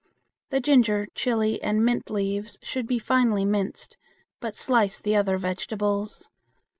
The 0.49 0.59
ginger, 0.59 1.05
chili, 1.13 1.61
and 1.61 1.85
mint 1.85 2.09
leaves 2.09 2.57
should 2.63 2.87
be 2.87 2.97
finely 2.97 3.45
minced, 3.45 3.97
but 4.39 4.55
slice 4.55 4.97
the 4.97 5.15
other 5.15 5.37
vegetables. 5.37 6.31